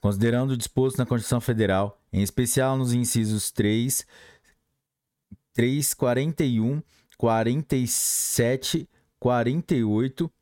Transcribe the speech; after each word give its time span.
Considerando 0.00 0.52
o 0.52 0.56
disposto 0.56 0.98
na 0.98 1.06
Constituição 1.06 1.40
Federal, 1.40 2.00
em 2.12 2.22
especial 2.22 2.76
nos 2.76 2.92
incisos 2.92 3.50
3, 3.50 4.06
3, 5.54 5.94
41, 5.94 6.82
47, 7.16 8.88
48 9.18 10.32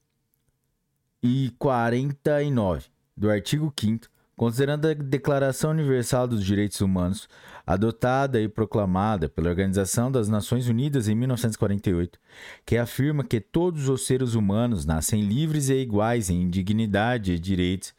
e 1.23 1.53
49 1.59 2.87
do 3.17 3.31
artigo 3.31 3.73
5 3.79 4.09
considerando 4.41 4.89
a 4.89 4.95
Declaração 4.95 5.73
Universal 5.73 6.27
dos 6.27 6.43
Direitos 6.43 6.81
Humanos, 6.81 7.29
adotada 7.67 8.41
e 8.41 8.49
proclamada 8.49 9.29
pela 9.29 9.51
Organização 9.51 10.11
das 10.11 10.31
Nações 10.31 10.67
Unidas 10.67 11.09
em 11.09 11.15
1948, 11.15 12.19
que 12.65 12.79
afirma 12.79 13.23
que 13.23 13.39
todos 13.39 13.91
os 13.91 14.07
seres 14.07 14.33
humanos 14.33 14.87
nascem 14.87 15.21
livres 15.21 15.69
e 15.69 15.75
iguais 15.75 16.31
em 16.31 16.49
dignidade 16.49 17.35
e 17.35 17.39
direitos, 17.39 17.93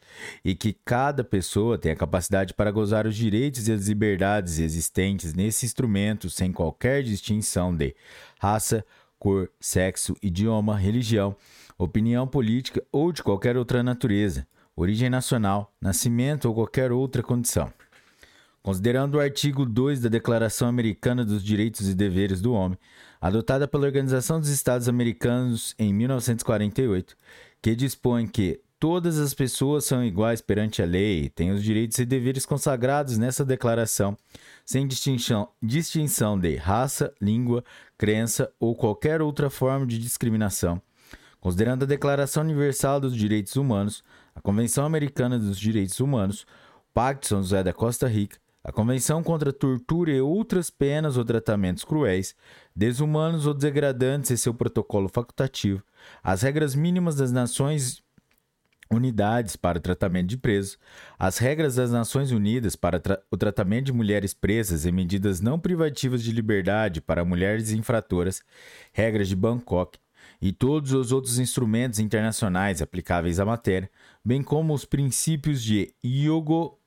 e 0.44 0.52
que 0.52 0.72
cada 0.84 1.22
pessoa 1.22 1.78
tem 1.78 1.92
a 1.92 1.96
capacidade 1.96 2.54
para 2.54 2.72
gozar 2.72 3.06
os 3.06 3.14
direitos 3.14 3.68
e 3.68 3.72
as 3.72 3.86
liberdades 3.86 4.58
existentes 4.58 5.34
nesse 5.34 5.64
instrumento 5.64 6.28
sem 6.28 6.50
qualquer 6.50 7.04
distinção 7.04 7.72
de 7.72 7.94
raça, 8.40 8.84
cor, 9.16 9.48
sexo, 9.60 10.16
idioma, 10.20 10.76
religião, 10.76 11.36
opinião 11.78 12.26
política 12.26 12.82
ou 12.90 13.12
de 13.12 13.22
qualquer 13.22 13.56
outra 13.56 13.80
natureza 13.80 14.44
origem 14.76 15.10
nacional, 15.10 15.72
nascimento 15.80 16.46
ou 16.46 16.54
qualquer 16.54 16.92
outra 16.92 17.22
condição. 17.22 17.72
Considerando 18.62 19.16
o 19.16 19.20
artigo 19.20 19.66
2 19.66 20.00
da 20.00 20.08
Declaração 20.08 20.68
Americana 20.68 21.24
dos 21.24 21.42
Direitos 21.42 21.88
e 21.88 21.94
Deveres 21.94 22.40
do 22.40 22.52
Homem, 22.52 22.78
adotada 23.20 23.66
pela 23.66 23.86
Organização 23.86 24.38
dos 24.38 24.48
Estados 24.48 24.88
Americanos 24.88 25.74
em 25.78 25.92
1948, 25.92 27.16
que 27.60 27.74
dispõe 27.74 28.26
que 28.26 28.60
todas 28.78 29.18
as 29.18 29.34
pessoas 29.34 29.84
são 29.84 30.04
iguais 30.04 30.40
perante 30.40 30.80
a 30.80 30.86
lei 30.86 31.24
e 31.24 31.28
têm 31.28 31.50
os 31.50 31.62
direitos 31.62 31.98
e 31.98 32.04
deveres 32.04 32.46
consagrados 32.46 33.18
nessa 33.18 33.44
declaração, 33.44 34.16
sem 34.64 34.86
distinção, 34.86 35.48
distinção 35.62 36.38
de 36.38 36.56
raça, 36.56 37.12
língua, 37.20 37.64
crença 37.98 38.52
ou 38.58 38.74
qualquer 38.74 39.22
outra 39.22 39.50
forma 39.50 39.86
de 39.86 39.98
discriminação. 39.98 40.80
Considerando 41.40 41.82
a 41.82 41.86
Declaração 41.86 42.44
Universal 42.44 43.00
dos 43.00 43.16
Direitos 43.16 43.56
Humanos, 43.56 44.04
a 44.34 44.40
Convenção 44.40 44.84
Americana 44.84 45.38
dos 45.38 45.58
Direitos 45.58 46.00
Humanos, 46.00 46.42
o 46.42 46.94
Pacto 46.94 47.22
de 47.22 47.28
São 47.28 47.42
José 47.42 47.62
da 47.62 47.72
Costa 47.72 48.06
Rica, 48.08 48.38
a 48.64 48.70
Convenção 48.70 49.22
contra 49.22 49.50
a 49.50 49.52
Tortura 49.52 50.12
e 50.12 50.20
outras 50.20 50.70
penas 50.70 51.16
ou 51.16 51.24
tratamentos 51.24 51.84
cruéis, 51.84 52.34
desumanos 52.74 53.46
ou 53.46 53.54
degradantes 53.54 54.30
e 54.30 54.38
seu 54.38 54.54
protocolo 54.54 55.08
facultativo, 55.08 55.82
as 56.22 56.42
regras 56.42 56.74
mínimas 56.74 57.16
das 57.16 57.32
Nações 57.32 58.02
Unidades 58.90 59.56
para 59.56 59.78
o 59.78 59.80
tratamento 59.80 60.28
de 60.28 60.36
presos, 60.36 60.78
as 61.18 61.38
regras 61.38 61.76
das 61.76 61.90
Nações 61.90 62.30
Unidas 62.30 62.76
para 62.76 63.00
tra 63.00 63.22
o 63.30 63.38
tratamento 63.38 63.86
de 63.86 63.92
mulheres 63.92 64.34
presas 64.34 64.84
e 64.84 64.92
medidas 64.92 65.40
não 65.40 65.58
privativas 65.58 66.22
de 66.22 66.30
liberdade 66.30 67.00
para 67.00 67.24
mulheres 67.24 67.72
infratoras, 67.72 68.42
regras 68.92 69.28
de 69.28 69.34
Bangkok, 69.34 69.98
e 70.42 70.52
todos 70.52 70.92
os 70.92 71.12
outros 71.12 71.38
instrumentos 71.38 72.00
internacionais 72.00 72.82
aplicáveis 72.82 73.38
à 73.38 73.44
matéria, 73.44 73.88
bem 74.24 74.42
como 74.42 74.74
os 74.74 74.84
princípios 74.84 75.62
de 75.62 75.94
Yogo, 76.04 76.80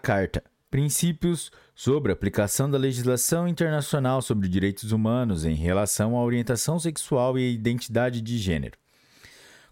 Carta, 0.00 0.44
princípios 0.70 1.50
sobre 1.74 2.12
a 2.12 2.14
aplicação 2.14 2.70
da 2.70 2.78
legislação 2.78 3.48
internacional 3.48 4.22
sobre 4.22 4.48
direitos 4.48 4.92
humanos 4.92 5.44
em 5.44 5.54
relação 5.54 6.16
à 6.16 6.22
orientação 6.22 6.78
sexual 6.78 7.36
e 7.36 7.52
identidade 7.52 8.20
de 8.20 8.38
gênero. 8.38 8.78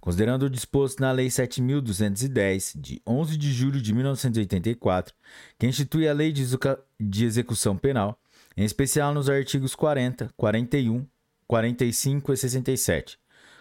Considerando 0.01 0.47
o 0.47 0.51
disposto 0.51 0.99
na 0.99 1.13
Lei 1.13 1.29
7.210, 1.29 2.81
de 2.81 3.01
11 3.07 3.37
de 3.37 3.53
julho 3.53 3.81
de 3.81 3.95
1984, 3.95 5.15
que 5.57 5.69
institui 5.69 6.09
a 6.09 6.13
Lei 6.13 6.33
de 6.33 7.25
Execução 7.25 7.77
Penal, 7.77 8.19
em 8.57 8.65
especial 8.65 9.15
nos 9.15 9.31
artigos 9.31 9.77
40, 9.77 10.31
41, 10.37 11.07
45 11.53 12.33
e 12.33 12.37
67, 12.39 13.19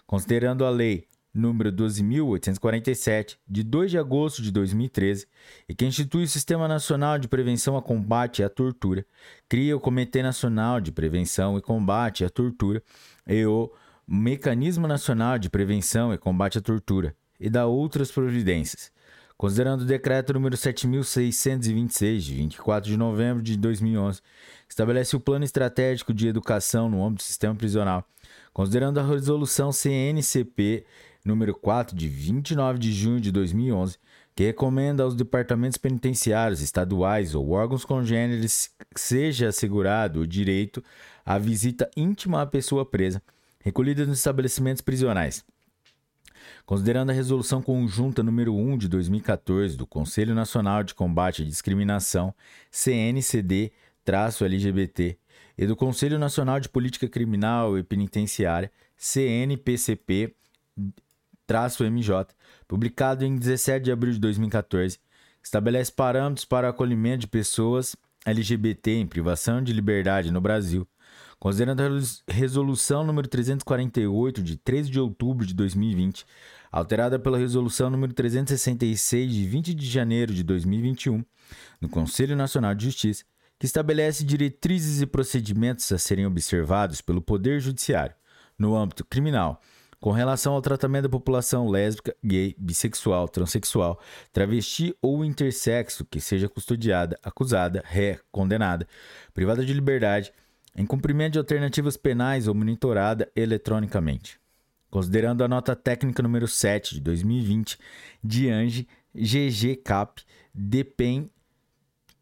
considerando 0.07 0.63
a 0.63 0.69
Lei 0.69 1.07
número 1.33 1.73
12.847, 1.73 3.35
de 3.45 3.63
2 3.63 3.91
de 3.91 3.97
agosto 3.97 4.41
de 4.41 4.49
2013, 4.49 5.27
e 5.67 5.75
que 5.75 5.85
institui 5.85 6.23
o 6.23 6.27
Sistema 6.27 6.69
Nacional 6.69 7.19
de 7.19 7.27
Prevenção 7.27 7.75
a 7.75 7.81
Combate 7.81 8.43
à 8.43 8.49
Tortura, 8.49 9.05
cria 9.49 9.75
o 9.75 9.79
Comitê 9.81 10.23
Nacional 10.23 10.79
de 10.79 10.89
Prevenção 10.89 11.57
e 11.57 11.61
Combate 11.61 12.23
à 12.23 12.29
Tortura 12.29 12.81
e 13.27 13.45
o 13.45 13.69
Mecanismo 14.07 14.87
Nacional 14.87 15.37
de 15.37 15.49
Prevenção 15.49 16.13
e 16.13 16.17
Combate 16.17 16.59
à 16.59 16.61
Tortura, 16.61 17.13
e 17.37 17.49
dá 17.49 17.65
outras 17.65 18.09
providências. 18.09 18.89
Considerando 19.41 19.81
o 19.81 19.85
decreto 19.85 20.33
número 20.33 20.55
7626 20.55 22.23
de 22.23 22.35
24 22.35 22.87
de 22.87 22.95
novembro 22.95 23.41
de 23.41 23.57
2011, 23.57 24.21
estabelece 24.69 25.15
o 25.15 25.19
Plano 25.19 25.43
Estratégico 25.43 26.13
de 26.13 26.27
Educação 26.27 26.87
no 26.87 27.03
âmbito 27.03 27.23
do 27.23 27.25
sistema 27.25 27.55
prisional, 27.55 28.07
considerando 28.53 28.99
a 28.99 29.03
resolução 29.03 29.71
CNCP 29.71 30.85
número 31.25 31.55
4 31.55 31.95
de 31.95 32.07
29 32.07 32.77
de 32.77 32.93
junho 32.93 33.19
de 33.19 33.31
2011, 33.31 33.97
que 34.35 34.43
recomenda 34.43 35.01
aos 35.01 35.15
departamentos 35.15 35.79
penitenciários 35.79 36.61
estaduais 36.61 37.33
ou 37.33 37.49
órgãos 37.49 37.83
congêneres 37.83 38.69
que 38.93 39.01
seja 39.01 39.47
assegurado 39.47 40.19
o 40.19 40.27
direito 40.27 40.83
à 41.25 41.39
visita 41.39 41.89
íntima 41.97 42.43
à 42.43 42.45
pessoa 42.45 42.85
presa, 42.85 43.23
recolhida 43.59 44.05
nos 44.05 44.19
estabelecimentos 44.19 44.83
prisionais. 44.83 45.43
Considerando 46.71 47.09
a 47.09 47.13
resolução 47.13 47.61
conjunta 47.61 48.23
número 48.23 48.55
1 48.55 48.77
de 48.77 48.87
2014 48.87 49.75
do 49.75 49.85
Conselho 49.85 50.33
Nacional 50.33 50.85
de 50.85 50.95
Combate 50.95 51.41
à 51.41 51.45
Discriminação, 51.45 52.33
CNCD, 52.71 53.73
LGBT 54.05 55.17
e 55.57 55.67
do 55.67 55.75
Conselho 55.75 56.17
Nacional 56.17 56.61
de 56.61 56.69
Política 56.69 57.09
Criminal 57.09 57.77
e 57.77 57.83
Penitenciária, 57.83 58.71
CNPCP, 58.95 60.33
MJ, 61.81 62.33
publicado 62.69 63.25
em 63.25 63.35
17 63.35 63.83
de 63.83 63.91
abril 63.91 64.13
de 64.13 64.19
2014, 64.19 64.97
estabelece 65.43 65.91
parâmetros 65.91 66.45
para 66.45 66.67
o 66.67 66.69
acolhimento 66.69 67.19
de 67.19 67.27
pessoas 67.27 67.97
LGBT 68.25 68.91
em 68.91 69.05
privação 69.05 69.61
de 69.61 69.73
liberdade 69.73 70.31
no 70.31 70.39
Brasil, 70.39 70.87
considerando 71.41 71.81
a 71.81 72.31
resolução 72.31 73.03
número 73.03 73.27
348 73.27 74.43
de 74.43 74.57
13 74.57 74.91
de 74.91 74.99
outubro 74.99 75.43
de 75.43 75.55
2020, 75.55 76.23
alterada 76.71 77.17
pela 77.17 77.35
resolução 77.35 77.89
número 77.89 78.13
366 78.13 79.33
de 79.33 79.47
20 79.47 79.73
de 79.73 79.89
janeiro 79.89 80.35
de 80.35 80.43
2021, 80.43 81.25
no 81.81 81.89
Conselho 81.89 82.35
Nacional 82.35 82.75
de 82.75 82.85
Justiça, 82.85 83.25
que 83.57 83.65
estabelece 83.65 84.23
diretrizes 84.23 85.01
e 85.01 85.07
procedimentos 85.07 85.91
a 85.91 85.97
serem 85.97 86.27
observados 86.27 87.01
pelo 87.01 87.23
Poder 87.23 87.59
Judiciário 87.59 88.13
no 88.55 88.75
âmbito 88.75 89.03
criminal, 89.03 89.59
com 89.99 90.11
relação 90.11 90.53
ao 90.53 90.61
tratamento 90.61 91.03
da 91.03 91.09
população 91.09 91.67
lésbica, 91.67 92.15
gay, 92.23 92.55
bissexual, 92.55 93.27
transexual, 93.27 93.99
travesti 94.31 94.95
ou 95.01 95.25
intersexo 95.25 96.05
que 96.05 96.21
seja 96.21 96.47
custodiada, 96.47 97.17
acusada, 97.23 97.81
ré, 97.83 98.19
condenada, 98.31 98.87
privada 99.33 99.65
de 99.65 99.73
liberdade, 99.73 100.31
em 100.75 100.85
cumprimento 100.85 101.33
de 101.33 101.39
alternativas 101.39 101.97
penais 101.97 102.47
ou 102.47 102.55
monitorada 102.55 103.31
eletronicamente. 103.35 104.39
Considerando 104.89 105.43
a 105.43 105.47
nota 105.47 105.75
técnica 105.75 106.21
número 106.21 106.47
7 106.47 106.95
de 106.95 107.01
2020 107.01 107.77
de 108.23 108.49
ANGE, 108.49 108.87
GGCAP, 109.13 110.21
DPEM 110.53 111.29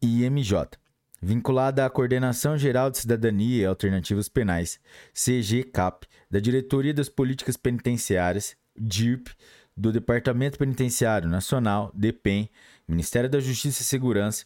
e 0.00 0.28
MJ, 0.28 0.78
vinculada 1.20 1.84
à 1.84 1.90
Coordenação 1.90 2.56
Geral 2.56 2.90
de 2.90 2.98
Cidadania 2.98 3.62
e 3.62 3.66
Alternativas 3.66 4.28
Penais, 4.28 4.80
CGCAP, 5.12 6.06
da 6.30 6.38
Diretoria 6.38 6.94
das 6.94 7.08
Políticas 7.08 7.56
Penitenciárias, 7.56 8.56
DIRP, 8.76 9.28
do 9.76 9.92
Departamento 9.92 10.58
Penitenciário 10.58 11.28
Nacional, 11.28 11.90
DPEM, 11.94 12.50
Ministério 12.86 13.28
da 13.30 13.40
Justiça 13.40 13.82
e 13.82 13.84
Segurança, 13.84 14.44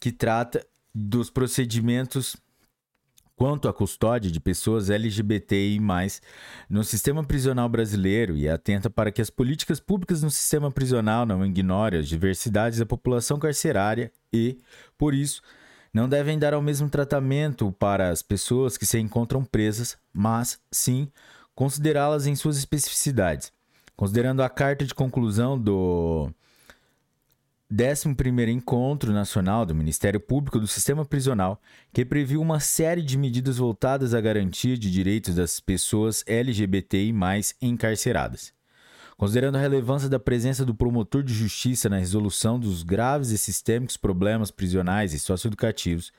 que 0.00 0.10
trata 0.12 0.66
dos 0.94 1.30
procedimentos 1.30 2.36
quanto 3.42 3.68
à 3.68 3.72
custódia 3.72 4.30
de 4.30 4.38
pessoas 4.38 4.88
LGBTI+, 4.88 5.80
no 6.70 6.84
sistema 6.84 7.24
prisional 7.24 7.68
brasileiro 7.68 8.36
e 8.36 8.48
atenta 8.48 8.88
para 8.88 9.10
que 9.10 9.20
as 9.20 9.30
políticas 9.30 9.80
públicas 9.80 10.22
no 10.22 10.30
sistema 10.30 10.70
prisional 10.70 11.26
não 11.26 11.44
ignorem 11.44 11.98
as 11.98 12.06
diversidades 12.06 12.78
da 12.78 12.86
população 12.86 13.40
carcerária 13.40 14.12
e, 14.32 14.58
por 14.96 15.12
isso, 15.12 15.42
não 15.92 16.08
devem 16.08 16.38
dar 16.38 16.54
ao 16.54 16.62
mesmo 16.62 16.88
tratamento 16.88 17.72
para 17.80 18.10
as 18.10 18.22
pessoas 18.22 18.76
que 18.76 18.86
se 18.86 19.00
encontram 19.00 19.44
presas, 19.44 19.98
mas, 20.14 20.60
sim, 20.70 21.10
considerá-las 21.52 22.28
em 22.28 22.36
suas 22.36 22.56
especificidades. 22.56 23.52
Considerando 23.96 24.44
a 24.44 24.48
carta 24.48 24.84
de 24.84 24.94
conclusão 24.94 25.58
do 25.58 26.30
11º 27.72 28.48
Encontro 28.48 29.14
Nacional 29.14 29.64
do 29.64 29.74
Ministério 29.74 30.20
Público 30.20 30.60
do 30.60 30.66
Sistema 30.66 31.06
Prisional, 31.06 31.58
que 31.90 32.04
previu 32.04 32.38
uma 32.42 32.60
série 32.60 33.00
de 33.00 33.16
medidas 33.16 33.56
voltadas 33.56 34.12
à 34.12 34.20
garantia 34.20 34.76
de 34.76 34.90
direitos 34.90 35.36
das 35.36 35.58
pessoas 35.58 36.22
LGBTI+, 36.26 37.14
encarceradas. 37.62 38.52
Considerando 39.16 39.56
a 39.56 39.60
relevância 39.60 40.06
da 40.06 40.18
presença 40.18 40.66
do 40.66 40.74
promotor 40.74 41.22
de 41.22 41.32
justiça 41.32 41.88
na 41.88 41.96
resolução 41.96 42.60
dos 42.60 42.82
graves 42.82 43.30
e 43.30 43.38
sistêmicos 43.38 43.96
problemas 43.96 44.50
prisionais 44.50 45.14
e 45.14 45.18
socioeducativos, 45.18 46.12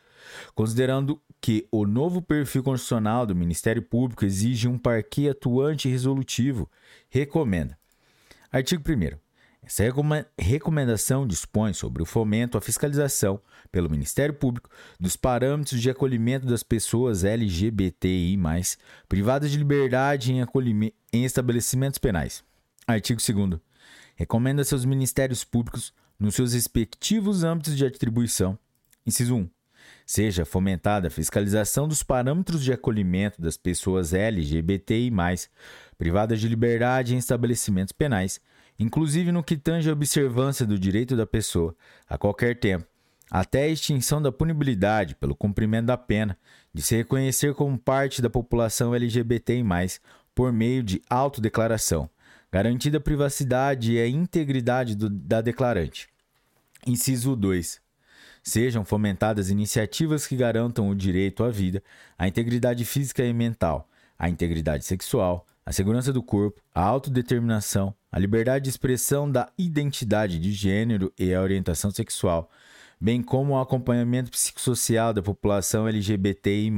considerando 0.56 1.22
que 1.40 1.68
o 1.72 1.86
novo 1.86 2.20
perfil 2.20 2.64
constitucional 2.64 3.28
do 3.28 3.36
Ministério 3.36 3.84
Público 3.84 4.26
exige 4.26 4.68
um 4.68 4.80
parquê 4.80 5.30
atuante 5.30 5.88
e 5.88 5.92
resolutivo, 5.92 6.68
recomenda. 7.10 7.78
Artigo 8.52 8.82
1 8.90 9.33
essa 9.65 9.83
recomendação 10.38 11.25
dispõe 11.25 11.74
sobre 11.74 12.04
o 12.04 12.06
fomento 12.06 12.57
à 12.57 12.62
fiscalização 12.62 13.39
pelo 13.71 13.89
Ministério 13.89 14.36
Público 14.36 14.69
dos 15.00 15.15
parâmetros 15.15 15.81
de 15.81 15.89
acolhimento 15.89 16.45
das 16.45 16.63
pessoas 16.63 17.24
LGBTI, 17.24 18.38
privadas 19.07 19.51
de 19.51 19.57
liberdade 19.57 20.33
em, 20.33 20.94
em 21.13 21.24
estabelecimentos 21.24 21.98
penais. 21.98 22.44
Artigo 22.86 23.21
2. 23.25 23.60
Recomenda 24.15 24.63
seus 24.63 24.83
ministérios 24.83 25.44
públicos, 25.44 25.94
nos 26.19 26.36
seus 26.36 26.54
respectivos 26.54 27.44
âmbitos 27.44 27.75
de 27.75 27.86
atribuição. 27.86 28.60
Inciso 29.06 29.36
1. 29.36 29.50
Seja 30.06 30.45
fomentada 30.45 31.07
a 31.07 31.12
fiscalização 31.12 31.88
dos 31.88 32.04
parâmetros 32.04 32.63
de 32.63 32.74
acolhimento 32.74 33.42
das 33.42 33.57
pessoas 33.57 34.13
LGBTI, 34.13 35.12
privadas 35.98 36.39
de 36.39 36.48
liberdade 36.48 37.15
em 37.15 37.18
estabelecimentos 37.18 37.94
penais, 37.94 38.39
inclusive 38.78 39.31
no 39.31 39.44
que 39.44 39.58
tange 39.58 39.90
a 39.90 39.94
observância 39.94 40.66
do 40.66 40.78
direito 40.80 41.16
da 41.16 41.25
pessoa, 41.25 41.75
a 42.08 42.18
qualquer 42.18 42.60
tempo, 42.60 42.86
até 43.30 43.64
a 43.64 43.70
extinção 43.70 44.22
da 44.22 44.31
punibilidade 44.31 45.16
pelo 45.16 45.36
cumprimento 45.36 45.88
da 45.88 45.98
pena, 45.98 46.38
de 46.74 46.81
se 46.81 46.96
reconhecer 46.96 47.54
como 47.54 47.78
parte 47.78 48.22
da 48.22 48.30
população 48.30 48.94
LGBTI, 48.94 49.64
por 50.36 50.52
meio 50.52 50.81
de 50.84 51.02
autodeclaração 51.10 52.10
garantida 52.54 53.00
a 53.00 53.02
privacidade 53.02 53.94
e 53.94 54.00
a 54.00 54.08
integridade 54.08 54.96
do, 54.96 55.10
da 55.10 55.42
declarante. 55.42 56.08
Inciso 56.86 57.36
2. 57.36 57.81
Sejam 58.44 58.86
fomentadas 58.86 59.50
iniciativas 59.50 60.28
que 60.28 60.36
garantam 60.36 60.88
o 60.88 60.94
direito 60.94 61.44
à 61.44 61.50
vida, 61.50 61.81
à 62.16 62.28
integridade 62.28 62.86
física 62.86 63.25
e 63.25 63.34
mental, 63.34 63.90
à 64.20 64.30
integridade 64.30 64.86
sexual, 64.86 65.48
à 65.65 65.71
segurança 65.71 66.12
do 66.12 66.21
corpo, 66.21 66.62
à 66.74 66.81
autodeterminação, 66.81 67.94
à 68.12 68.19
liberdade 68.19 68.63
de 68.63 68.69
expressão 68.69 69.30
da 69.30 69.50
identidade 69.57 70.39
de 70.39 70.51
gênero 70.51 71.12
e 71.18 71.33
à 71.33 71.42
orientação 71.42 71.92
sexual, 71.92 72.50
bem 73.00 73.21
como 73.21 73.56
ao 73.56 73.62
acompanhamento 73.62 74.31
psicossocial 74.31 75.13
da 75.13 75.21
população 75.21 75.88
LGBTI, 75.88 76.71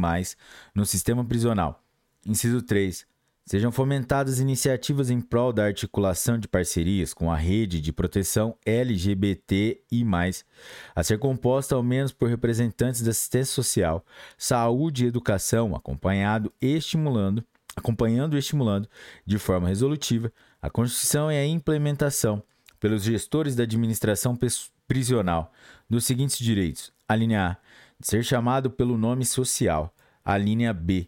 no 0.74 0.86
sistema 0.86 1.24
prisional. 1.24 1.84
Inciso 2.26 2.62
3 2.62 3.06
Sejam 3.48 3.72
fomentadas 3.72 4.40
iniciativas 4.40 5.12
em 5.12 5.22
prol 5.22 5.54
da 5.54 5.66
articulação 5.66 6.40
de 6.40 6.48
parcerias 6.48 7.14
com 7.14 7.32
a 7.32 7.36
rede 7.36 7.80
de 7.80 7.94
proteção 7.94 8.58
LGBTI, 8.66 10.04
a 10.96 11.04
ser 11.04 11.20
composta 11.20 11.76
ao 11.76 11.84
menos 11.84 12.12
por 12.12 12.28
representantes 12.28 13.04
da 13.04 13.12
assistência 13.12 13.54
social, 13.54 14.04
saúde 14.36 15.06
e 15.06 15.08
educação, 15.08 15.76
acompanhado 15.76 16.52
e 16.60 16.76
estimulando, 16.76 17.46
acompanhando 17.76 18.36
e 18.36 18.40
estimulando 18.40 18.88
de 19.26 19.38
forma 19.38 19.68
resolutiva 19.68 20.32
a 20.62 20.70
construção 20.70 21.32
e 21.32 21.36
a 21.36 21.46
implementação 21.46 22.42
pelos 22.80 23.04
gestores 23.04 23.56
da 23.56 23.64
administração 23.64 24.38
prisional 24.88 25.52
dos 25.90 26.06
seguintes 26.06 26.38
direitos: 26.38 26.92
a 27.08 27.16
linha 27.16 27.48
A, 27.50 27.58
de 28.00 28.08
ser 28.08 28.24
chamado 28.24 28.70
pelo 28.70 28.98
nome 28.98 29.26
social, 29.26 29.94
a 30.24 30.38
linha 30.38 30.74
B, 30.74 31.08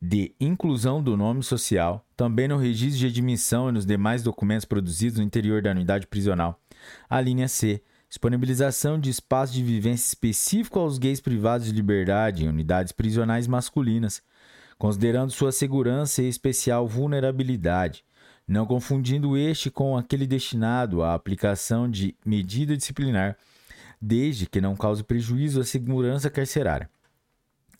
de 0.00 0.34
inclusão 0.38 1.02
do 1.02 1.16
nome 1.16 1.42
social, 1.42 2.06
também 2.16 2.48
no 2.48 2.56
registro 2.56 3.00
de 3.00 3.06
admissão 3.06 3.68
e 3.68 3.72
nos 3.72 3.86
demais 3.86 4.22
documentos 4.22 4.64
produzidos 4.64 5.18
no 5.18 5.24
interior 5.24 5.62
da 5.62 5.70
unidade 5.70 6.06
prisional. 6.06 6.60
A 7.08 7.20
linha 7.20 7.48
C. 7.48 7.82
Disponibilização 8.08 9.00
de 9.00 9.10
espaço 9.10 9.52
de 9.52 9.64
vivência 9.64 10.06
específico 10.06 10.78
aos 10.78 10.96
gays 10.96 11.20
privados 11.20 11.66
de 11.66 11.72
liberdade 11.72 12.44
em 12.44 12.48
unidades 12.48 12.92
prisionais 12.92 13.48
masculinas, 13.48 14.22
considerando 14.78 15.30
sua 15.30 15.52
segurança 15.52 16.22
e 16.22 16.28
especial 16.28 16.86
vulnerabilidade, 16.86 18.04
não 18.46 18.66
confundindo 18.66 19.36
este 19.36 19.70
com 19.70 19.96
aquele 19.96 20.26
destinado 20.26 21.02
à 21.02 21.14
aplicação 21.14 21.90
de 21.90 22.14
medida 22.24 22.76
disciplinar, 22.76 23.36
desde 24.00 24.46
que 24.46 24.60
não 24.60 24.76
cause 24.76 25.02
prejuízo 25.02 25.60
à 25.60 25.64
segurança 25.64 26.30
carcerária. 26.30 26.88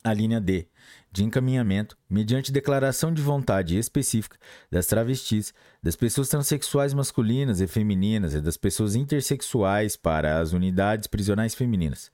A 0.02 0.12
linha 0.12 0.40
D 0.40 0.68
de 1.16 1.24
encaminhamento, 1.24 1.96
mediante 2.10 2.52
declaração 2.52 3.12
de 3.12 3.22
vontade 3.22 3.78
específica 3.78 4.36
das 4.70 4.86
travestis, 4.86 5.54
das 5.82 5.96
pessoas 5.96 6.28
transexuais 6.28 6.92
masculinas 6.92 7.60
e 7.60 7.66
femininas 7.66 8.34
e 8.34 8.40
das 8.40 8.58
pessoas 8.58 8.94
intersexuais 8.94 9.96
para 9.96 10.38
as 10.38 10.52
unidades 10.52 11.06
prisionais 11.06 11.54
femininas. 11.54 12.12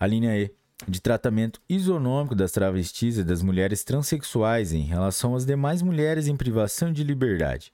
A 0.00 0.06
linha 0.06 0.34
E, 0.34 0.50
de 0.88 1.00
tratamento 1.00 1.60
isonômico 1.68 2.34
das 2.34 2.52
travestis 2.52 3.18
e 3.18 3.24
das 3.24 3.42
mulheres 3.42 3.84
transexuais 3.84 4.72
em 4.72 4.82
relação 4.82 5.34
às 5.34 5.46
demais 5.46 5.82
mulheres 5.82 6.26
em 6.26 6.36
privação 6.36 6.92
de 6.92 7.04
liberdade. 7.04 7.72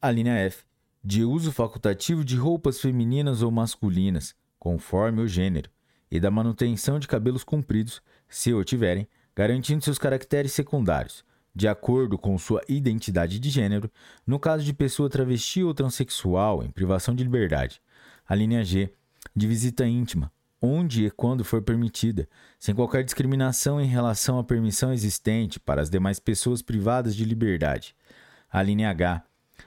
A 0.00 0.10
linha 0.10 0.34
F, 0.34 0.64
de 1.02 1.24
uso 1.24 1.50
facultativo 1.50 2.24
de 2.24 2.36
roupas 2.36 2.80
femininas 2.80 3.42
ou 3.42 3.50
masculinas, 3.50 4.34
conforme 4.58 5.22
o 5.22 5.28
gênero, 5.28 5.70
e 6.10 6.20
da 6.20 6.30
manutenção 6.30 6.98
de 6.98 7.08
cabelos 7.08 7.44
compridos 7.44 8.00
se 8.28 8.52
o 8.52 8.64
tiverem, 8.64 9.08
garantindo 9.34 9.84
seus 9.84 9.98
caracteres 9.98 10.52
secundários, 10.52 11.24
de 11.54 11.66
acordo 11.66 12.18
com 12.18 12.36
sua 12.38 12.62
identidade 12.68 13.38
de 13.38 13.50
gênero, 13.50 13.90
no 14.26 14.38
caso 14.38 14.64
de 14.64 14.72
pessoa 14.72 15.10
travesti 15.10 15.62
ou 15.62 15.74
transexual 15.74 16.62
em 16.62 16.70
privação 16.70 17.14
de 17.14 17.24
liberdade. 17.24 17.80
A 18.26 18.34
linha 18.34 18.64
G, 18.64 18.92
de 19.34 19.46
visita 19.46 19.86
íntima, 19.86 20.30
onde 20.60 21.06
e 21.06 21.10
quando 21.10 21.44
for 21.44 21.62
permitida, 21.62 22.28
sem 22.58 22.74
qualquer 22.74 23.04
discriminação 23.04 23.80
em 23.80 23.86
relação 23.86 24.38
à 24.38 24.44
permissão 24.44 24.92
existente 24.92 25.60
para 25.60 25.80
as 25.80 25.90
demais 25.90 26.18
pessoas 26.18 26.62
privadas 26.62 27.14
de 27.14 27.24
liberdade. 27.24 27.94
A 28.50 28.62
linha 28.62 28.90
H, 28.90 29.22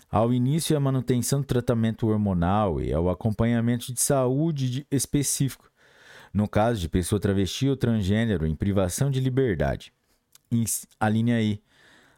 ao 0.09 0.33
início 0.33 0.73
e 0.73 0.75
à 0.75 0.79
manutenção 0.79 1.41
do 1.41 1.47
tratamento 1.47 2.07
hormonal 2.07 2.81
e 2.81 2.91
ao 2.91 3.09
acompanhamento 3.09 3.93
de 3.93 4.01
saúde 4.01 4.85
específico, 4.91 5.71
no 6.33 6.47
caso 6.47 6.79
de 6.79 6.89
pessoa 6.89 7.19
travesti 7.19 7.69
ou 7.69 7.77
transgênero 7.77 8.45
em 8.45 8.55
privação 8.55 9.09
de 9.09 9.19
liberdade. 9.19 9.93
A 10.99 11.07
linha 11.07 11.41
I. 11.41 11.61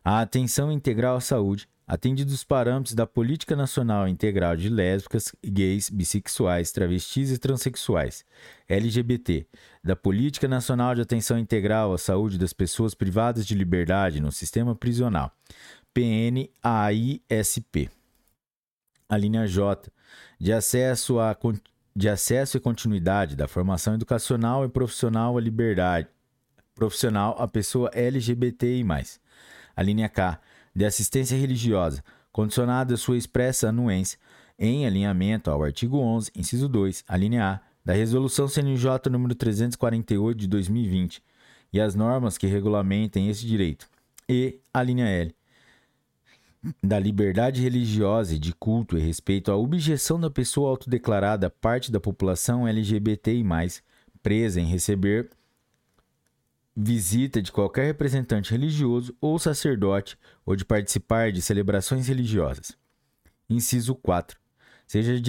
A 0.03 0.21
atenção 0.21 0.71
integral 0.71 1.15
à 1.15 1.21
saúde, 1.21 1.69
atendidos 1.87 2.33
os 2.33 2.43
parâmetros 2.43 2.95
da 2.95 3.05
Política 3.05 3.55
Nacional 3.55 4.07
Integral 4.07 4.55
de 4.55 4.69
Lésbicas, 4.69 5.33
Gays, 5.43 5.89
Bissexuais, 5.89 6.71
Travestis 6.71 7.31
e 7.31 7.37
Transsexuais, 7.37 8.25
LGBT, 8.67 9.45
da 9.83 9.95
Política 9.95 10.47
Nacional 10.47 10.95
de 10.95 11.01
Atenção 11.01 11.37
Integral 11.37 11.93
à 11.93 11.97
Saúde 11.97 12.37
das 12.37 12.53
Pessoas 12.53 12.93
Privadas 12.93 13.45
de 13.45 13.55
Liberdade 13.55 14.21
no 14.21 14.31
Sistema 14.31 14.75
Prisional, 14.75 15.31
PNAISP. 15.93 16.49
A 19.09 19.17
linha 19.17 19.45
J, 19.45 19.91
de 20.39 20.51
acesso, 20.53 21.19
a, 21.19 21.37
de 21.95 22.09
acesso 22.09 22.57
e 22.57 22.59
continuidade 22.59 23.35
da 23.35 23.47
formação 23.47 23.93
educacional 23.93 24.65
e 24.65 24.69
profissional 24.69 25.37
à 25.37 25.41
liberdade 25.41 26.07
profissional 26.73 27.35
à 27.39 27.47
pessoa 27.47 27.89
LGBTI+. 27.93 28.83
A 29.75 29.81
linha 29.81 30.09
K, 30.09 30.39
de 30.75 30.85
assistência 30.85 31.37
religiosa, 31.37 32.03
condicionada 32.31 32.93
à 32.93 32.97
sua 32.97 33.17
expressa 33.17 33.69
anuência, 33.69 34.17
em 34.57 34.85
alinhamento 34.85 35.49
ao 35.49 35.63
artigo 35.63 35.97
11, 35.97 36.31
inciso 36.35 36.69
2, 36.69 37.03
a 37.07 37.17
linha 37.17 37.53
A, 37.53 37.59
da 37.83 37.93
Resolução 37.93 38.47
CNJ 38.47 39.09
nº 39.09 39.35
348 39.35 40.37
de 40.37 40.47
2020 40.47 41.21
e 41.71 41.81
as 41.81 41.95
normas 41.95 42.37
que 42.37 42.47
regulamentem 42.47 43.29
esse 43.29 43.45
direito. 43.45 43.87
E 44.29 44.59
a 44.73 44.81
linha 44.81 45.05
L, 45.05 45.35
da 46.81 46.97
liberdade 46.97 47.61
religiosa 47.61 48.35
e 48.35 48.39
de 48.39 48.53
culto 48.53 48.97
e 48.97 49.01
respeito 49.01 49.51
à 49.51 49.57
objeção 49.57 50.19
da 50.19 50.29
pessoa 50.29 50.69
autodeclarada 50.69 51.49
parte 51.49 51.91
da 51.91 51.99
população 51.99 52.67
LGBTI+, 52.67 53.43
presa 54.21 54.61
em 54.61 54.65
receber 54.65 55.29
visita 56.75 57.41
de 57.41 57.51
qualquer 57.51 57.85
representante 57.85 58.51
religioso 58.51 59.15
ou 59.21 59.37
sacerdote 59.37 60.17
ou 60.45 60.55
de 60.55 60.65
participar 60.65 61.31
de 61.31 61.41
celebrações 61.41 62.07
religiosas. 62.07 62.77
Inciso 63.49 63.95
4. 63.95 64.39
Seja 64.85 65.19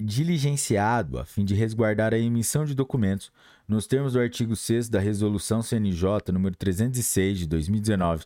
diligenciado 0.00 1.18
a 1.18 1.24
fim 1.24 1.44
de 1.44 1.54
resguardar 1.54 2.14
a 2.14 2.18
emissão 2.18 2.64
de 2.64 2.74
documentos 2.74 3.32
nos 3.66 3.86
termos 3.86 4.12
do 4.12 4.20
artigo 4.20 4.54
6 4.54 4.88
da 4.88 5.00
Resolução 5.00 5.62
CNJ 5.62 6.32
nº 6.32 6.54
306 6.54 7.38
de 7.40 7.46
2019 7.46 8.24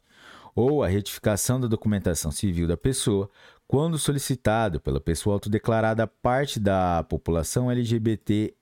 ou 0.55 0.83
a 0.83 0.89
retificação 0.89 1.61
da 1.61 1.67
documentação 1.67 2.31
civil 2.31 2.67
da 2.67 2.77
pessoa 2.77 3.31
quando 3.67 3.99
solicitado 3.99 4.81
pela 4.81 5.01
pessoa 5.01 5.35
autodeclarada 5.35 6.07
parte 6.07 6.59
da 6.59 7.05
população 7.05 7.71
LGBTI+. 7.71 8.55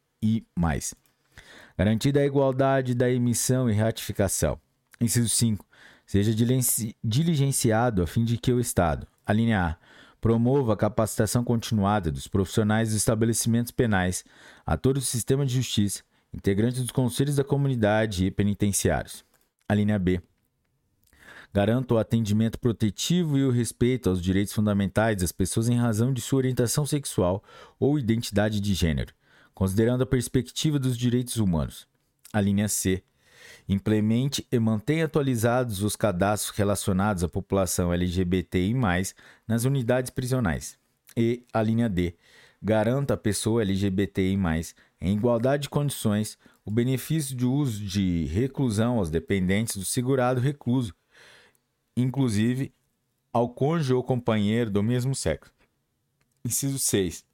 Garantida 1.79 2.19
a 2.19 2.27
igualdade 2.27 2.93
da 2.93 3.09
emissão 3.09 3.71
e 3.71 3.73
ratificação. 3.73 4.59
Inciso 5.01 5.29
5. 5.29 5.65
Seja 6.05 6.35
diligenciado 7.05 8.03
a 8.03 8.07
fim 8.07 8.25
de 8.25 8.37
que 8.37 8.53
o 8.53 8.59
Estado, 8.59 9.07
a 9.25 9.33
linha 9.33 9.65
A, 9.65 9.77
promova 10.21 10.73
a 10.73 10.77
capacitação 10.77 11.45
continuada 11.45 12.11
dos 12.11 12.27
profissionais 12.27 12.89
dos 12.89 12.97
estabelecimentos 12.97 13.71
penais 13.71 14.25
a 14.67 14.77
todo 14.77 14.97
o 14.97 15.01
sistema 15.01 15.47
de 15.47 15.55
justiça, 15.55 16.03
integrantes 16.35 16.81
dos 16.81 16.91
conselhos 16.91 17.37
da 17.37 17.45
comunidade 17.45 18.27
e 18.27 18.31
penitenciários. 18.33 19.25
A 19.69 19.75
linha 19.75 20.01
B. 20.01 20.21
Garanta 21.55 21.95
o 21.95 21.99
atendimento 21.99 22.59
protetivo 22.59 23.39
e 23.39 23.45
o 23.45 23.53
respeito 23.53 24.11
aos 24.11 24.21
direitos 24.21 24.53
fundamentais 24.53 25.19
das 25.19 25.31
pessoas 25.31 25.69
em 25.69 25.77
razão 25.77 26.13
de 26.13 26.21
sua 26.21 26.39
orientação 26.39 26.85
sexual 26.85 27.41
ou 27.79 27.97
identidade 27.97 28.61
de 28.61 28.75
gênero, 28.75 29.15
considerando 29.59 30.03
a 30.03 30.07
perspectiva 30.07 30.79
dos 30.79 30.97
direitos 30.97 31.39
humanos. 31.39 31.89
A 32.33 32.41
linha 32.41 32.69
C. 32.69 33.03
Implemente 33.69 34.47
e 34.53 34.59
mantenha 34.61 35.07
atualizados 35.07 35.83
os 35.83 35.97
cadastros 35.97 36.57
relacionados 36.57 37.25
à 37.25 37.29
população 37.29 37.93
LGBTI, 37.93 38.73
nas 39.49 39.65
unidades 39.65 40.13
prisionais. 40.13 40.79
E 41.17 41.43
a 41.53 41.61
linha 41.61 41.89
D. 41.89 42.15
Garanta 42.63 43.15
à 43.15 43.17
pessoa 43.17 43.63
LGBTI, 43.63 44.39
em 45.01 45.17
igualdade 45.17 45.65
de 45.65 45.69
condições, 45.69 46.39
o 46.65 46.71
benefício 46.71 47.35
de 47.35 47.45
uso 47.45 47.85
de 47.85 48.27
reclusão 48.27 48.99
aos 48.99 49.11
dependentes 49.11 49.77
do 49.77 49.85
segurado 49.85 50.41
recluso, 50.41 50.95
inclusive 51.97 52.73
ao 53.33 53.49
cônjuge 53.49 53.93
ou 53.93 54.05
companheiro 54.05 54.71
do 54.71 54.85
mesmo 54.85 55.17
sexo. 55.17 55.51
Inciso 56.45 56.79
6 56.79 57.27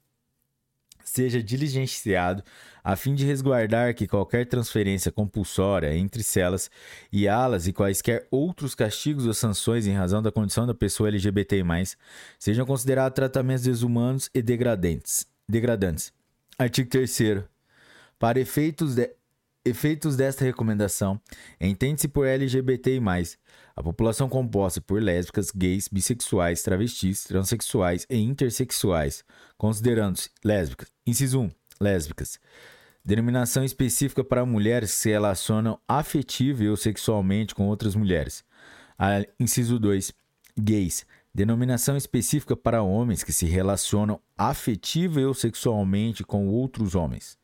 seja 1.05 1.41
diligenciado 1.41 2.43
a 2.83 2.95
fim 2.95 3.15
de 3.15 3.25
resguardar 3.25 3.95
que 3.95 4.07
qualquer 4.07 4.45
transferência 4.45 5.11
compulsória 5.11 5.95
entre 5.95 6.21
celas 6.21 6.69
e 7.11 7.27
alas 7.27 7.65
e 7.65 7.73
quaisquer 7.73 8.27
outros 8.29 8.75
castigos 8.75 9.25
ou 9.25 9.33
sanções 9.33 9.87
em 9.87 9.93
razão 9.93 10.21
da 10.21 10.31
condição 10.31 10.67
da 10.67 10.73
pessoa 10.73 11.09
LGBT+, 11.09 11.63
sejam 12.37 12.65
considerados 12.65 13.15
tratamentos 13.15 13.63
desumanos 13.63 14.29
e 14.33 14.41
degradantes. 14.41 15.25
degradantes. 15.47 16.13
Artigo 16.59 16.89
3 16.89 17.43
Para 18.19 18.39
efeitos 18.39 18.95
de, 18.95 19.14
Efeitos 19.67 20.15
desta 20.15 20.45
recomendação: 20.45 21.19
entende-se 21.59 22.07
por 22.07 22.27
LGBT+, 22.27 23.01
a 23.75 23.81
população 23.81 24.29
composta 24.29 24.79
por 24.79 25.01
lésbicas, 25.01 25.49
gays, 25.49 25.87
bissexuais, 25.87 26.61
travestis, 26.61 27.23
transexuais 27.23 28.05
e 28.07 28.15
intersexuais, 28.15 29.23
considerando-se 29.57 30.29
lésbicas. 30.43 30.91
Inciso 31.03 31.41
1. 31.41 31.51
Lésbicas. 31.81 32.39
Denominação 33.03 33.63
específica 33.63 34.23
para 34.23 34.45
mulheres 34.45 34.91
que 34.91 34.97
se 34.97 35.09
relacionam 35.09 35.79
afetiva 35.87 36.63
ou 36.65 36.77
sexualmente 36.77 37.55
com 37.55 37.67
outras 37.67 37.95
mulheres. 37.95 38.43
inciso 39.39 39.79
2. 39.79 40.13
Gays. 40.59 41.07
Denominação 41.33 41.97
específica 41.97 42.55
para 42.55 42.83
homens 42.83 43.23
que 43.23 43.33
se 43.33 43.47
relacionam 43.47 44.21
afetiva 44.37 45.21
ou 45.21 45.33
sexualmente 45.33 46.23
com 46.23 46.47
outros 46.47 46.93
homens. 46.93 47.35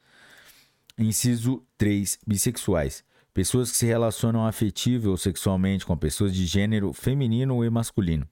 Inciso 0.98 1.64
3. 1.78 2.20
Bissexuais. 2.26 3.04
Pessoas 3.34 3.72
que 3.72 3.78
se 3.78 3.86
relacionam 3.86 4.46
afetiva 4.46 5.10
ou 5.10 5.18
sexualmente 5.18 5.86
com 5.86 5.96
pessoas 5.96 6.34
de 6.34 6.46
gênero 6.46 6.92
feminino 6.92 7.64
e 7.64 7.70
masculino. 7.70 8.28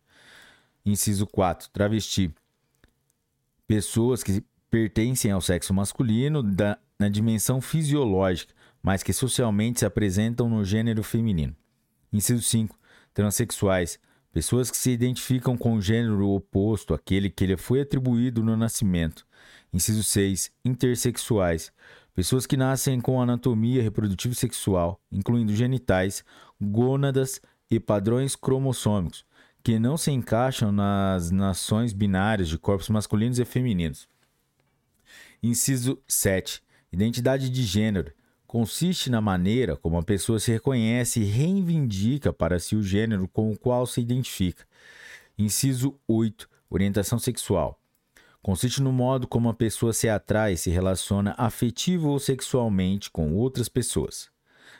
Inciso 0.85 1.25
4. 1.25 1.69
Travesti. 1.71 2.33
Pessoas 3.65 4.23
que 4.23 4.43
pertencem 4.69 5.31
ao 5.31 5.41
sexo 5.41 5.73
masculino 5.73 6.43
da, 6.43 6.77
na 6.99 7.07
dimensão 7.07 7.61
fisiológica, 7.61 8.53
mas 8.81 9.01
que 9.01 9.13
socialmente 9.13 9.79
se 9.79 9.85
apresentam 9.85 10.49
no 10.49 10.65
gênero 10.65 11.01
feminino. 11.01 11.55
Inciso 12.11 12.43
5. 12.43 12.77
Transsexuais. 13.13 13.99
Pessoas 14.31 14.69
que 14.69 14.77
se 14.77 14.91
identificam 14.91 15.57
com 15.57 15.75
o 15.75 15.81
gênero 15.81 16.29
oposto 16.29 16.93
àquele 16.93 17.29
que 17.29 17.45
lhe 17.45 17.57
foi 17.57 17.81
atribuído 17.81 18.43
no 18.43 18.55
nascimento. 18.55 19.25
Inciso 19.73 20.03
6. 20.03 20.51
Intersexuais 20.65 21.71
Pessoas 22.13 22.45
que 22.45 22.57
nascem 22.57 22.99
com 22.99 23.21
anatomia 23.21 23.81
reprodutiva 23.81 24.33
sexual, 24.33 24.99
incluindo 25.11 25.55
genitais, 25.55 26.23
gônadas 26.59 27.41
e 27.69 27.79
padrões 27.79 28.35
cromossômicos, 28.35 29.25
que 29.63 29.79
não 29.79 29.97
se 29.97 30.11
encaixam 30.11 30.71
nas 30.71 31.31
nações 31.31 31.93
binárias 31.93 32.49
de 32.49 32.57
corpos 32.57 32.89
masculinos 32.89 33.39
e 33.39 33.45
femininos. 33.45 34.07
Inciso 35.41 36.01
7. 36.07 36.61
Identidade 36.91 37.49
de 37.49 37.63
gênero 37.63 38.11
consiste 38.47 39.09
na 39.09 39.21
maneira 39.21 39.77
como 39.77 39.97
a 39.97 40.03
pessoa 40.03 40.39
se 40.39 40.51
reconhece 40.51 41.21
e 41.21 41.25
reivindica 41.25 42.33
para 42.33 42.59
si 42.59 42.75
o 42.75 42.83
gênero 42.83 43.27
com 43.27 43.51
o 43.51 43.57
qual 43.57 43.85
se 43.85 44.01
identifica. 44.01 44.65
Inciso 45.37 45.97
8. 46.07 46.49
Orientação 46.69 47.17
sexual 47.17 47.78
Consiste 48.41 48.81
no 48.81 48.93
modo 48.93 49.27
como 49.27 49.49
a 49.49 49.53
pessoa 49.53 49.91
se 49.91 50.07
atrai 50.07 50.53
e 50.53 50.57
se 50.57 50.69
relaciona 50.69 51.35
afetivo 51.37 52.09
ou 52.09 52.19
sexualmente 52.19 53.11
com 53.11 53.33
outras 53.33 53.67
pessoas. 53.67 54.29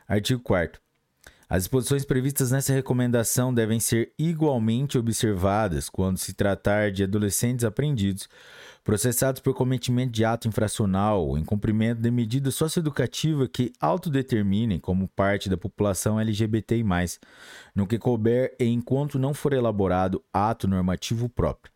Artigo 0.07 0.41
4. 0.41 0.81
As 1.49 1.63
disposições 1.63 2.05
previstas 2.05 2.51
nessa 2.51 2.71
recomendação 2.71 3.53
devem 3.53 3.79
ser 3.79 4.13
igualmente 4.17 4.97
observadas 4.97 5.89
quando 5.89 6.17
se 6.17 6.33
tratar 6.33 6.91
de 6.91 7.03
adolescentes 7.03 7.65
apreendidos, 7.65 8.29
processados 8.83 9.41
por 9.41 9.55
cometimento 9.55 10.11
de 10.11 10.23
ato 10.23 10.47
infracional 10.47 11.27
ou 11.27 11.37
em 11.37 11.43
cumprimento 11.43 12.01
de 12.01 12.11
medida 12.11 12.51
socioeducativa 12.51 13.47
que 13.47 13.73
autodeterminem 13.81 14.79
como 14.79 15.07
parte 15.07 15.49
da 15.49 15.57
população 15.57 16.19
LGBTI+, 16.19 16.85
no 17.75 17.87
que 17.87 17.97
couber 17.97 18.55
e 18.59 18.65
enquanto 18.65 19.19
não 19.19 19.33
for 19.33 19.51
elaborado 19.51 20.23
ato 20.31 20.67
normativo 20.67 21.27
próprio 21.27 21.73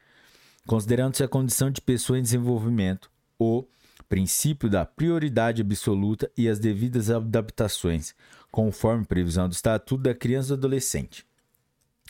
considerando-se 0.68 1.24
a 1.24 1.28
condição 1.28 1.70
de 1.70 1.82
pessoa 1.82 2.18
em 2.18 2.22
desenvolvimento, 2.22 3.10
o 3.38 3.66
princípio 4.08 4.70
da 4.70 4.86
prioridade 4.86 5.62
absoluta 5.62 6.32
e 6.38 6.48
as 6.48 6.60
devidas 6.60 7.10
adaptações, 7.10 8.14
conforme 8.52 9.06
previsão 9.06 9.50
do 9.50 9.54
Estatuto 9.54 10.04
da 10.04 10.14
Criança 10.14 10.50
e 10.50 10.50
do 10.50 10.60
Adolescente. 10.60 11.26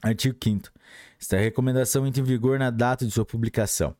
Artigo 0.02 0.38
5 0.44 0.70
Esta 1.20 1.38
recomendação 1.38 2.06
entra 2.06 2.22
em 2.22 2.26
vigor 2.26 2.60
na 2.60 2.70
data 2.70 3.06
de 3.06 3.12
sua 3.12 3.26
publicação. 3.26 3.96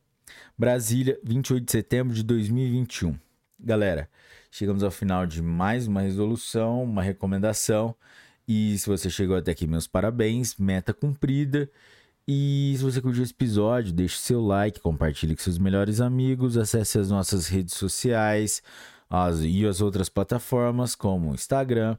Brasília, 0.56 1.18
28 1.24 1.64
de 1.64 1.72
setembro 1.72 2.14
de 2.14 2.22
2021. 2.22 3.18
Galera, 3.58 4.10
chegamos 4.50 4.82
ao 4.82 4.90
final 4.90 5.26
de 5.26 5.40
mais 5.40 5.86
uma 5.86 6.02
resolução, 6.02 6.84
uma 6.84 7.02
recomendação. 7.02 7.94
E 8.46 8.76
se 8.76 8.86
você 8.86 9.08
chegou 9.08 9.36
até 9.36 9.52
aqui, 9.52 9.66
meus 9.66 9.86
parabéns, 9.86 10.56
meta 10.56 10.92
cumprida. 10.92 11.70
E 12.26 12.74
se 12.76 12.82
você 12.82 13.00
curtiu 13.02 13.22
esse 13.22 13.32
episódio, 13.32 13.92
deixe 13.92 14.18
seu 14.18 14.40
like, 14.40 14.80
compartilhe 14.80 15.36
com 15.36 15.42
seus 15.42 15.58
melhores 15.58 16.00
amigos, 16.00 16.56
acesse 16.56 16.98
as 16.98 17.10
nossas 17.10 17.48
redes 17.48 17.74
sociais 17.74 18.62
as, 19.08 19.40
e 19.40 19.66
as 19.66 19.80
outras 19.80 20.08
plataformas 20.08 20.94
como 20.94 21.30
o 21.30 21.34
Instagram, 21.34 21.96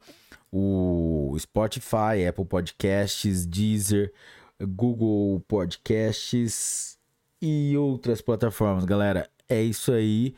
o 0.52 1.36
Spotify, 1.40 2.26
Apple 2.28 2.46
Podcasts, 2.46 3.46
Deezer, 3.46 4.14
Google 4.62 5.42
Podcasts 5.48 6.98
e 7.42 7.78
outras 7.78 8.22
plataformas, 8.22 8.86
galera. 8.86 9.30
É 9.48 9.62
isso 9.62 9.92
aí. 9.92 10.36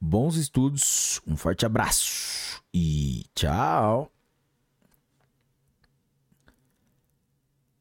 Bons 0.00 0.36
estudos, 0.36 1.20
um 1.26 1.36
forte 1.36 1.64
abraço 1.64 2.62
e 2.72 3.24
tchau! 3.34 4.13